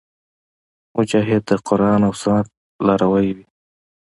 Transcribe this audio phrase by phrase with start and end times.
[0.95, 2.47] مجاهد د قرآن او سنت
[2.87, 3.45] لاروی وي.